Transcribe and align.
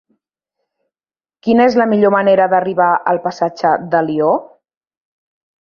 Quina 1.47 1.67
és 1.71 1.77
la 1.81 1.87
millor 1.91 2.13
manera 2.17 2.49
d'arribar 2.55 2.89
al 3.13 3.21
passatge 3.29 3.77
d'Alió? 3.93 4.35